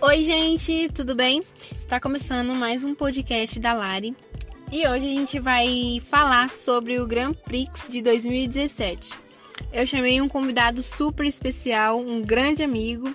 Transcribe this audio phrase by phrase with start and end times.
[0.00, 1.42] Oi, gente, tudo bem?
[1.88, 4.16] Tá começando mais um podcast da Lari
[4.70, 9.12] e hoje a gente vai falar sobre o Grand Prix de 2017.
[9.72, 13.12] Eu chamei um convidado super especial, um grande amigo,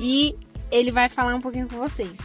[0.00, 0.34] e
[0.70, 2.16] ele vai falar um pouquinho com vocês.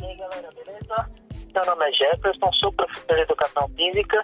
[0.00, 1.10] E aí, galera, beleza?
[1.52, 4.22] Meu nome é Jefferson, sou professor de educação física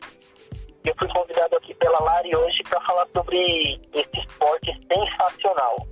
[0.85, 5.89] e eu fui convidado aqui pela Lari hoje para falar sobre esse esporte sensacional.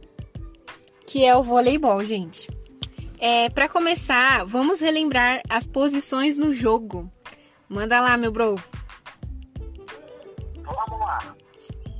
[1.12, 2.48] Que é o voleibol, gente.
[3.20, 7.12] É, para começar, vamos relembrar as posições no jogo.
[7.68, 8.54] Manda lá, meu bro.
[10.62, 11.36] Vamos lá.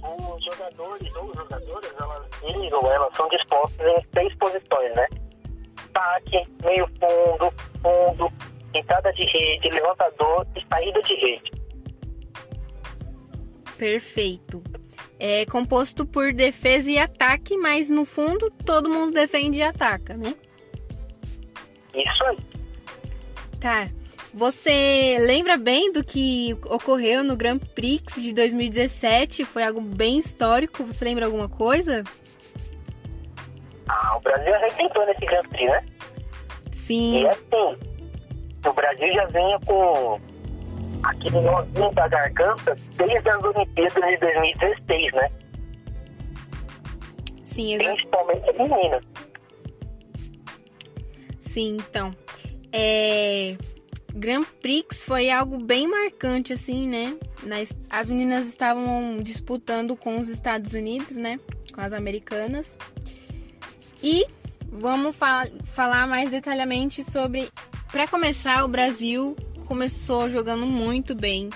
[0.03, 5.07] Os jogadores ou jogadoras, elas, eles ou elas são dispostos em seis posições, né?
[5.91, 8.33] Ataque, meio fundo, fundo,
[8.73, 11.53] entrada de rede, levantador e saída de rede.
[13.77, 14.63] Perfeito.
[15.25, 20.35] É composto por defesa e ataque, mas no fundo todo mundo defende e ataca, né?
[21.95, 22.39] Isso aí.
[23.61, 23.87] Tá.
[24.35, 29.45] Você lembra bem do que ocorreu no Grand Prix de 2017?
[29.45, 30.83] Foi algo bem histórico.
[30.83, 32.03] Você lembra alguma coisa?
[33.87, 35.85] Ah, o Brasil arrebentou nesse Grand Prix, né?
[36.73, 37.21] Sim.
[37.21, 37.79] E assim,
[38.67, 40.21] o Brasil já vinha com
[41.05, 45.31] aquele nozinho da garganta desde as Olimpíadas de 2016, né?
[47.47, 49.05] Sim, Principalmente as meninas.
[51.43, 52.11] Sim, então.
[52.73, 53.57] É...
[54.15, 57.17] Grand Prix foi algo bem marcante, assim, né?
[57.45, 61.39] Nas- As meninas estavam disputando com os Estados Unidos, né?
[61.75, 62.77] Com as americanas.
[64.03, 64.27] E
[64.71, 67.49] vamos fa- falar mais detalhadamente sobre.
[67.91, 69.37] Para começar, o Brasil
[69.73, 71.49] começou jogando muito bem.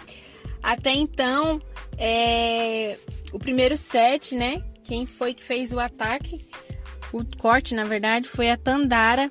[0.63, 1.61] Até então,
[1.99, 2.97] é...
[3.31, 4.65] o primeiro set, né?
[4.85, 6.41] Quem foi que fez o ataque?
[7.13, 9.31] O corte, na verdade, foi a Tandara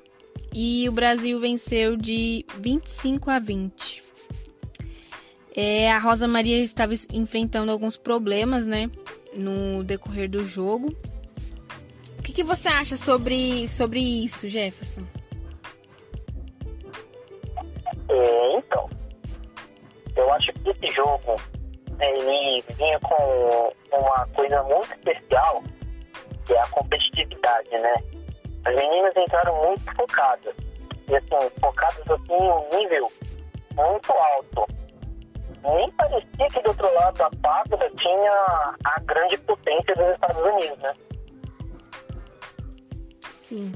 [0.54, 4.04] e o Brasil venceu de 25 a 20.
[5.52, 8.88] É, a Rosa Maria estava es- enfrentando alguns problemas, né,
[9.34, 10.94] no decorrer do jogo.
[12.20, 15.02] O que, que você acha sobre, sobre isso, Jefferson?
[22.76, 25.62] Vinha com uma coisa muito especial,
[26.46, 27.94] que é a competitividade, né?
[28.64, 30.54] As meninas entraram muito focadas.
[31.08, 33.10] E assim, focadas assim um nível
[33.74, 34.66] muito alto.
[35.62, 40.78] Nem parecia que do outro lado da quadra tinha a grande potência dos Estados Unidos,
[40.78, 40.94] né?
[43.40, 43.72] Sim.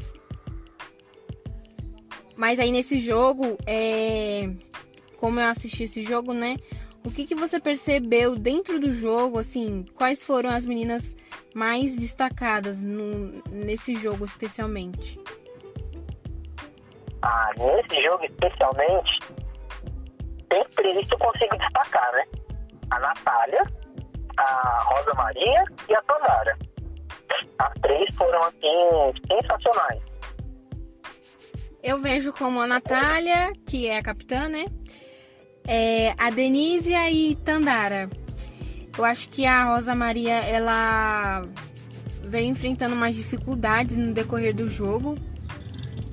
[2.37, 4.51] Mas aí nesse jogo, é...
[5.19, 6.57] como eu assisti esse jogo, né?
[7.03, 11.17] O que, que você percebeu dentro do jogo, assim, quais foram as meninas
[11.55, 15.19] mais destacadas no, nesse jogo especialmente?
[17.23, 19.19] Ah, nesse jogo especialmente,
[20.53, 22.25] sempre isso eu consigo destacar, né?
[22.91, 23.63] A Natália,
[24.37, 26.59] a Rosa Maria e a Tandara.
[27.59, 30.03] As três foram, assim, sensacionais.
[31.83, 34.67] Eu vejo como a Natália, que é a capitã, né?
[35.67, 38.09] É, a Denísia e Tandara.
[38.97, 41.43] Eu acho que a Rosa Maria, ela
[42.25, 45.17] veio enfrentando mais dificuldades no decorrer do jogo.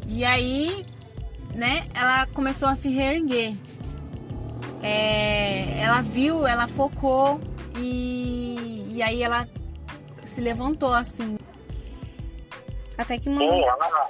[0.08, 0.86] E aí,
[1.54, 3.54] né, ela começou a se reerguer.
[4.82, 7.42] É, ela viu, ela focou
[7.78, 9.48] e, e aí ela
[10.26, 11.38] se levantou assim.
[12.98, 14.10] Até que Sim, ela,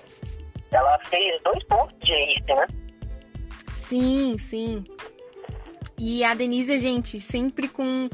[0.71, 2.13] ela fez dois pontos de
[2.53, 2.67] né?
[3.87, 4.83] Sim, sim.
[5.99, 8.09] E a Denise, gente, sempre com,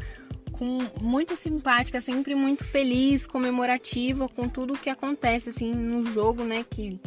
[0.53, 6.65] com muito simpática, sempre muito feliz, comemorativa com tudo que acontece assim no jogo, né?
[6.69, 6.99] Que,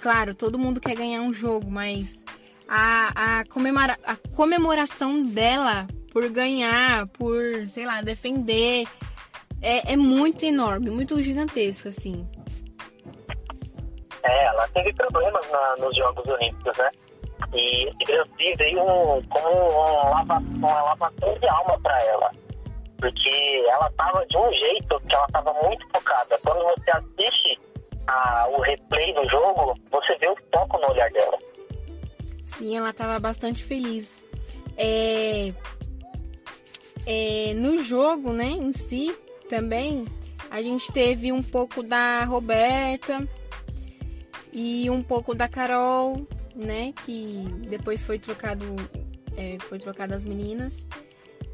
[0.00, 2.24] claro, todo mundo quer ganhar um jogo, mas
[2.68, 8.84] a, a, comemora, a comemoração dela por ganhar, por, sei lá, defender,
[9.62, 12.26] é, é muito enorme, muito gigantesco, assim.
[14.24, 16.90] É, ela teve problemas na- nos Jogos Olímpicos, né?
[17.54, 22.30] E Prix veio um- como um lava, uma lavação de alma para ela.
[22.98, 26.38] Porque ela tava de um jeito que ela tava muito focada.
[26.44, 27.58] Quando você assiste
[28.06, 31.38] a- o replay do jogo, você vê o foco no olhar dela.
[32.46, 34.24] Sim, ela estava bastante feliz.
[34.76, 35.52] É,
[37.06, 39.16] é, no jogo, né, em si,
[39.48, 40.06] também,
[40.50, 43.26] a gente teve um pouco da Roberta
[44.52, 48.64] e um pouco da Carol, né, que depois foi trocado,
[49.36, 50.86] é, foi trocado as meninas,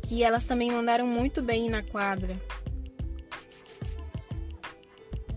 [0.02, 2.34] que elas também mandaram muito bem na quadra.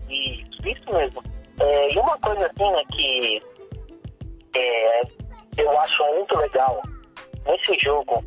[0.08, 1.22] Isso, isso mesmo.
[1.58, 3.42] É, e uma coisa assim, né, que
[4.56, 5.02] é,
[5.58, 6.82] eu acho muito legal
[7.46, 8.24] nesse jogo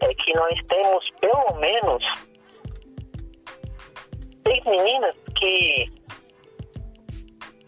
[0.00, 2.04] é que nós temos pelo menos
[4.46, 5.92] seis meninas que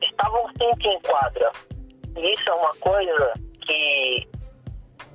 [0.03, 1.53] estavam sempre em quadra.
[2.17, 3.33] Isso é uma coisa
[3.67, 4.29] que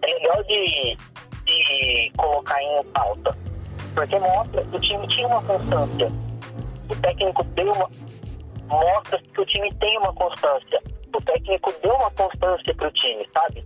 [0.02, 0.98] é legal de,
[1.46, 3.38] de colocar em pauta.
[3.96, 6.12] Porque mostra que o time tinha uma constância.
[6.90, 7.90] O técnico deu uma.
[8.68, 10.82] Mostra que o time tem uma constância.
[11.14, 13.64] O técnico deu uma constância para o time, sabe?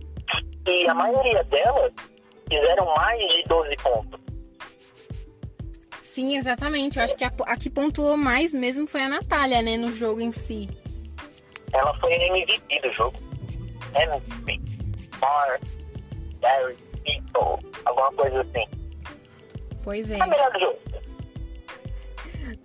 [0.66, 1.92] E a maioria delas
[2.48, 4.20] fizeram mais de 12 pontos.
[6.02, 6.98] Sim, exatamente.
[6.98, 10.20] Eu acho que a, a que pontuou mais mesmo foi a Natália, né, no jogo
[10.20, 10.68] em si.
[11.76, 13.18] Ela foi MVP do jogo.
[13.94, 14.60] MVP.
[15.20, 15.60] Mar,
[16.40, 18.66] Gary, People, alguma coisa assim.
[19.82, 20.20] Pois é.
[20.20, 20.78] A melhor do jogo.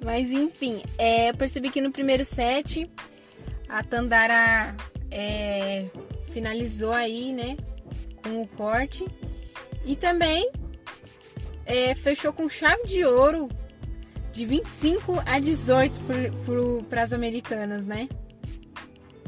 [0.03, 2.89] Mas enfim, é, eu percebi que no primeiro set
[3.69, 4.75] a Tandara
[5.11, 5.85] é,
[6.31, 7.57] finalizou aí, né?
[8.23, 9.05] Com o corte.
[9.85, 10.49] E também
[11.65, 13.49] é, fechou com chave de ouro
[14.31, 16.01] de 25 a 18
[16.89, 18.07] para as americanas, né?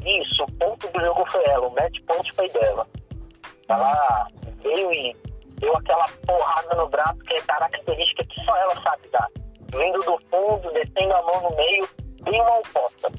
[0.04, 2.86] Isso, o ponto do jogo foi ela, o match point foi dela.
[3.68, 4.28] Ela
[4.62, 5.16] veio e
[5.58, 9.28] deu aquela porrada no braço que é característica que só ela sabe dar.
[9.72, 11.88] Vindo do fundo, descendo a mão no meio,
[12.22, 13.12] bem mal posta.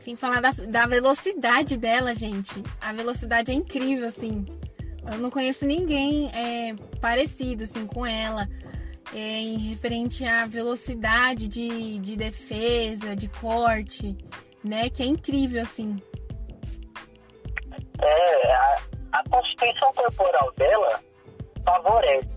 [0.00, 2.62] Sem falar da, da velocidade dela, gente.
[2.80, 4.44] A velocidade é incrível, assim.
[5.10, 8.48] Eu não conheço ninguém é, parecido, assim, com ela.
[9.14, 14.16] É, em referente à velocidade de, de defesa, de corte,
[14.64, 14.88] né?
[14.90, 16.02] Que é incrível, assim.
[18.00, 18.76] É, a,
[19.12, 21.00] a constituição corporal dela
[21.64, 22.28] favorece.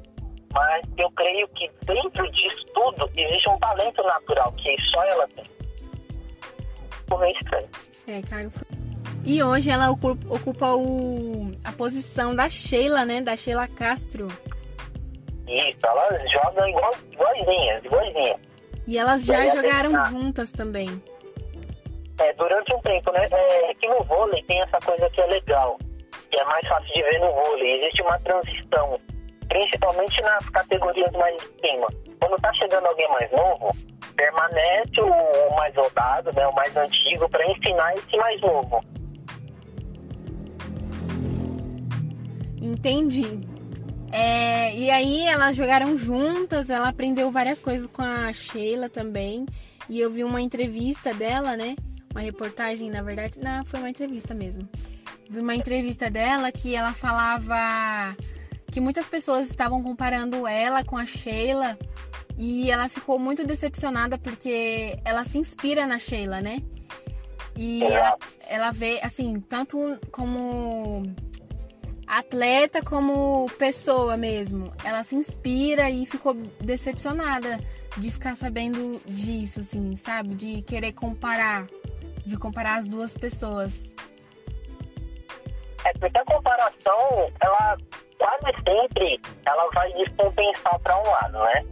[0.54, 5.46] Mas eu creio que dentro disso tudo existe um talento natural que só ela tem.
[6.92, 7.70] Ficou meio estranho.
[8.08, 8.52] É, Caio.
[9.26, 13.22] E hoje ela ocupa o, a posição da Sheila, né?
[13.22, 14.28] Da Sheila Castro.
[15.48, 18.38] Isso, elas jogam igual, igualzinhas, igualzinhas.
[18.86, 20.10] E elas já e jogaram tá...
[20.10, 21.02] juntas também.
[22.20, 23.28] É, durante um tempo, né?
[23.32, 25.78] É que no vôlei tem essa coisa que é legal,
[26.32, 27.80] que é mais fácil de ver no vôlei.
[27.80, 29.00] Existe uma transição,
[29.48, 31.88] principalmente nas categorias mais de cima.
[32.20, 33.72] Quando tá chegando alguém mais novo,
[34.16, 38.82] permanece o mais rodado, né, o mais antigo, para ensinar esse mais novo.
[42.60, 43.40] Entendi.
[44.12, 49.46] É, e aí elas jogaram juntas, ela aprendeu várias coisas com a Sheila também.
[49.90, 51.76] E eu vi uma entrevista dela, né?
[52.18, 54.68] Uma reportagem, na verdade, não, foi uma entrevista mesmo.
[55.30, 57.56] Vi uma entrevista dela que ela falava
[58.72, 61.78] que muitas pessoas estavam comparando ela com a Sheila
[62.36, 66.64] e ela ficou muito decepcionada porque ela se inspira na Sheila, né?
[67.56, 68.18] E ela,
[68.48, 69.78] ela vê, assim, tanto
[70.12, 71.04] como
[72.08, 74.74] atleta como pessoa mesmo.
[74.84, 77.60] Ela se inspira e ficou decepcionada
[77.98, 80.34] de ficar sabendo disso, assim, sabe?
[80.34, 81.68] De querer comparar,
[82.28, 83.96] de comparar as duas pessoas.
[85.86, 87.78] É porque a comparação, ela
[88.18, 91.66] quase sempre ela vai descompensar para um lado, né?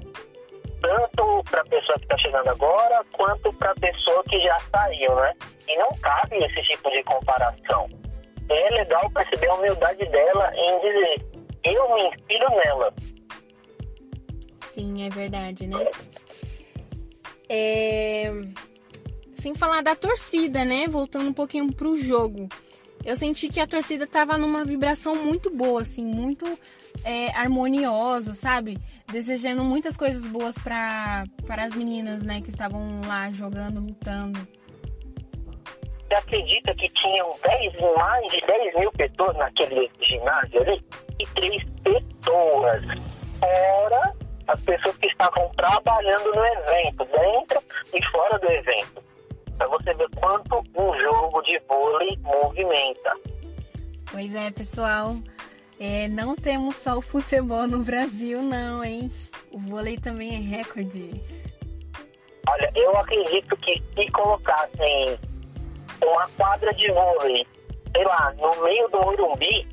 [0.81, 5.15] Tanto para a pessoa que está chegando agora, quanto para a pessoa que já saiu,
[5.15, 5.34] né?
[5.68, 7.89] E não cabe esse tipo de comparação
[8.50, 11.25] é legal perceber a humildade dela em dizer,
[11.63, 12.94] eu me inspiro nela.
[14.68, 15.89] Sim, é verdade, né?
[17.50, 18.32] É...
[19.46, 20.88] Sem falar da torcida, né?
[20.88, 22.50] Voltando um pouquinho pro jogo.
[23.06, 26.48] Eu senti que a torcida tava numa vibração muito boa, assim, muito
[27.04, 28.75] é, harmoniosa, sabe?
[29.06, 31.25] Desejando muitas coisas boas para
[31.60, 34.48] as meninas, né, que estavam lá jogando, lutando.
[36.08, 40.84] Você acredita que tinham 10, mais de 10 mil pessoas naquele ginásio ali?
[41.20, 42.84] E três pessoas.
[43.40, 44.16] Fora
[44.48, 47.62] as pessoas que estavam trabalhando no evento, dentro
[47.94, 49.05] e fora do evento.
[49.58, 53.18] Pra você ver quanto um jogo de vôlei movimenta.
[54.12, 55.16] Pois é, pessoal.
[55.80, 59.12] É, não temos só o futebol no Brasil, não, hein?
[59.52, 61.22] O vôlei também é recorde.
[62.48, 65.20] Olha, eu acredito que se colocassem
[66.02, 67.46] uma quadra de vôlei,
[67.94, 69.68] sei lá, no meio do Morumbi,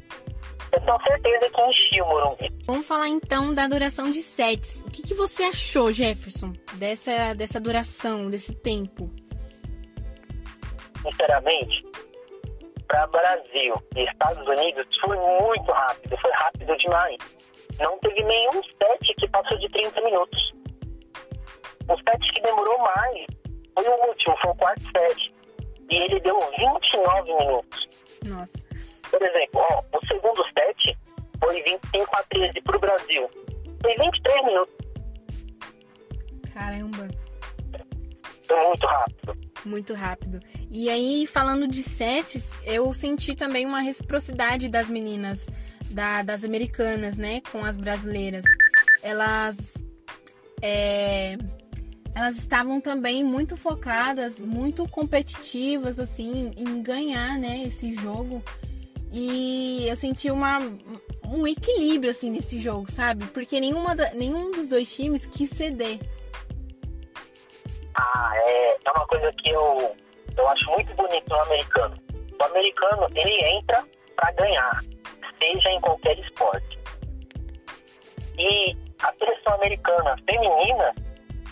[0.73, 2.53] eu tenho certeza que enchia o Morumbi.
[2.67, 4.83] Vamos falar então da duração de sets.
[4.87, 9.11] O que, que você achou, Jefferson, dessa, dessa duração, desse tempo?
[11.03, 11.85] Sinceramente,
[12.87, 17.17] para Brasil e Estados Unidos foi muito rápido, foi rápido demais.
[17.81, 20.53] Não teve nenhum set que passou de 30 minutos.
[21.89, 23.27] O set que demorou mais
[23.75, 25.35] foi o último, foi o quarto set
[25.91, 27.89] e ele deu 29 minutos.
[28.25, 28.59] Nossa.
[29.11, 30.99] Por exemplo, ó, o segundo set
[31.43, 33.31] foi 25 a 13 para o Brasil.
[33.83, 34.75] Foi 23 minutos.
[36.55, 37.09] Caramba.
[38.47, 39.22] Foi muito rápido.
[39.65, 40.41] Muito rápido.
[40.71, 45.47] E aí, falando de sets, eu senti também uma reciprocidade das meninas,
[45.91, 48.45] da, das americanas, né, com as brasileiras.
[49.03, 49.75] Elas.
[50.61, 51.37] É,
[52.15, 58.43] elas estavam também muito focadas, muito competitivas, assim, em ganhar, né, esse jogo.
[59.13, 60.59] E eu senti uma,
[61.27, 63.27] um equilíbrio, assim, nesse jogo, sabe?
[63.27, 66.01] Porque nenhuma, nenhum dos dois times quis ceder.
[67.95, 69.97] Ah, é, é uma coisa que eu,
[70.37, 71.95] eu acho muito bonito no americano.
[72.41, 73.85] O americano, ele entra
[74.17, 74.81] para ganhar,
[75.39, 76.79] seja em qualquer esporte.
[78.39, 80.95] E a seleção americana feminina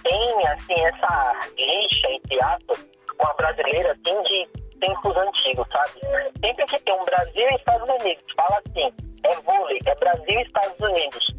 [0.02, 4.48] tem, assim, essa rixa, entre aspas, com a brasileira, assim, de
[4.80, 6.00] tempos antigos, sabe?
[6.44, 8.92] Sempre que tem um Brasil e Estados Unidos, fala assim,
[9.24, 11.34] é vôlei, é Brasil e Estados Unidos.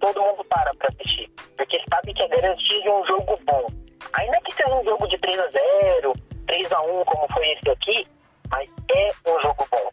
[0.00, 3.81] Todo mundo para pra assistir, porque sabe que é garantido um jogo bom.
[4.14, 6.12] Ainda que seja um jogo de 3 a 0
[6.46, 8.06] 3 a 1 como foi esse aqui,
[8.50, 9.90] mas é um jogo bom.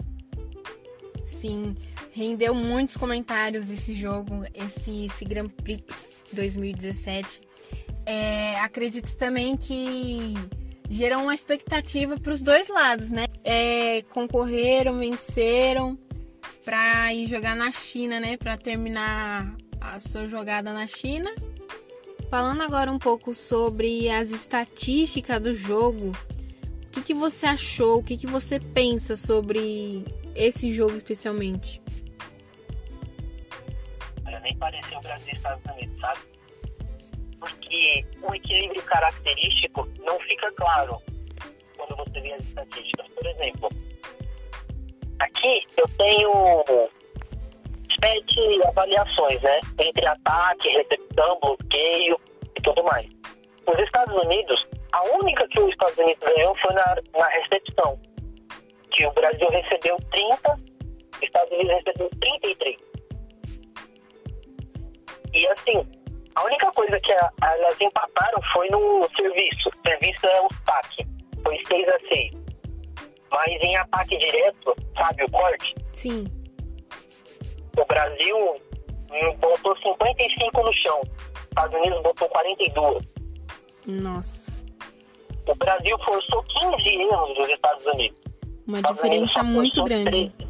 [1.26, 1.76] Sim,
[2.12, 5.84] rendeu muitos comentários esse jogo, esse, esse Grand Prix
[6.34, 7.42] 2017.
[8.06, 10.34] É, acredito também que
[10.90, 13.26] gerou uma expectativa para os dois lados, né?
[13.44, 15.98] É, concorreram, venceram
[16.66, 18.36] para ir jogar na China, né?
[18.36, 21.32] Para terminar a sua jogada na China
[22.30, 28.04] Falando agora um pouco sobre as estatísticas do jogo, o que, que você achou, o
[28.04, 30.06] que, que você pensa sobre
[30.36, 31.82] esse jogo especialmente?
[34.28, 36.20] Olha, nem o Brasil e Estados Unidos, sabe?
[37.40, 41.02] Porque o equilíbrio característico não fica claro
[41.76, 43.08] quando você vê as estatísticas.
[43.08, 43.70] Por exemplo,
[45.18, 46.30] aqui eu tenho
[48.04, 49.60] sete avaliações, né?
[49.80, 52.20] Entre ataque, recepção, bloqueio
[52.58, 53.06] e tudo mais.
[53.68, 58.00] Os Estados Unidos, a única que os Estados Unidos ganhou foi na, na recepção.
[58.92, 60.54] Que o Brasil recebeu 30,
[61.14, 62.78] os Estados Unidos recebeu 33.
[65.34, 65.88] E assim,
[66.36, 69.70] a única coisa que a, elas empataram foi no serviço.
[69.70, 71.08] O serviço é o TAC.
[71.44, 72.32] Foi 6 a 6
[73.32, 75.76] Mas em ataque direto, sabe o corte?
[75.94, 76.39] Sim
[77.78, 78.38] o Brasil
[79.40, 81.02] botou 55 no chão.
[81.50, 83.04] Estados Unidos botou 42.
[83.88, 84.52] Nossa.
[85.48, 88.20] O Brasil forçou 15 erros dos Estados Unidos.
[88.68, 90.30] Uma Estados diferença muito grande.
[90.30, 90.50] 13.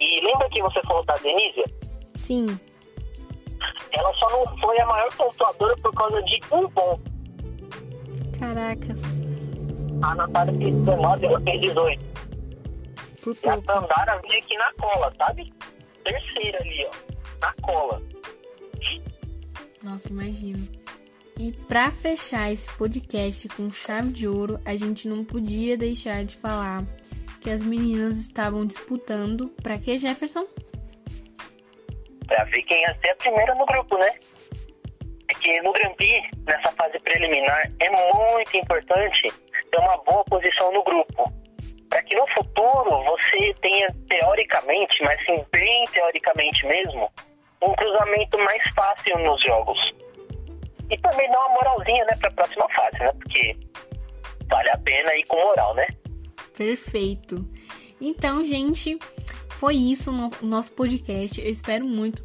[0.00, 1.64] E lembra que você falou da Denise?
[2.14, 2.58] Sim.
[3.92, 7.02] Ela só não foi a maior pontuadora por causa de um ponto.
[8.38, 9.00] Caracas.
[10.02, 12.13] A Natália fez 19, ela fez 18.
[13.24, 13.46] Por pouco.
[13.46, 15.50] E a Tandara vinha aqui na cola, sabe?
[16.04, 16.90] Terceira ali, ó.
[17.40, 18.02] Na cola.
[19.82, 20.68] Nossa, imagino.
[21.38, 26.36] E para fechar esse podcast com chave de ouro, a gente não podia deixar de
[26.36, 26.84] falar
[27.40, 30.46] que as meninas estavam disputando para que Jefferson?
[32.26, 34.10] Para ver quem ia ser a primeira no grupo, né?
[35.28, 39.22] É que no Grand Prix, nessa fase preliminar, é muito importante
[39.70, 41.43] ter uma boa posição no grupo
[41.94, 47.08] para que no futuro você tenha teoricamente, mas sim bem teoricamente mesmo,
[47.62, 49.94] um cruzamento mais fácil nos jogos.
[50.90, 53.12] E também dá uma moralzinha, né, para a próxima fase, né?
[53.12, 53.56] Porque
[54.48, 55.86] vale a pena ir com moral, né?
[56.58, 57.48] Perfeito.
[58.00, 58.98] Então, gente,
[59.50, 61.40] foi isso no nosso podcast.
[61.40, 62.24] Eu espero muito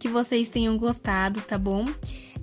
[0.00, 1.84] que vocês tenham gostado, tá bom?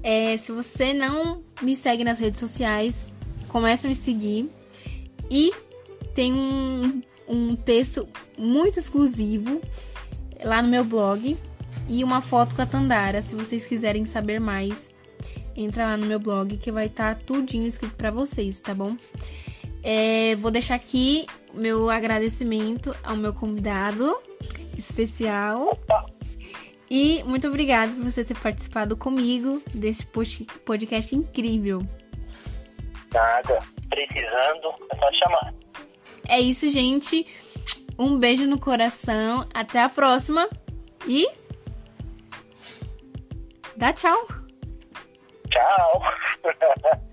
[0.03, 3.15] É, se você não me segue nas redes sociais,
[3.47, 4.47] comece a me seguir.
[5.27, 5.51] E
[6.13, 9.61] tem um, um texto muito exclusivo
[10.43, 11.37] lá no meu blog
[11.87, 13.21] e uma foto com a Tandara.
[13.21, 14.89] Se vocês quiserem saber mais,
[15.55, 18.95] entra lá no meu blog que vai estar tá tudinho escrito para vocês, tá bom?
[19.83, 24.15] É, vou deixar aqui meu agradecimento ao meu convidado
[24.77, 25.77] especial.
[26.89, 31.79] E muito obrigada por você ter participado comigo desse podcast incrível.
[33.13, 33.59] Nada.
[33.89, 35.53] Precisando, é só chamar.
[36.27, 37.25] É isso, gente.
[37.97, 39.47] Um beijo no coração.
[39.53, 40.49] Até a próxima.
[41.07, 41.27] E.
[43.75, 44.27] Dá tchau.
[45.49, 46.01] Tchau.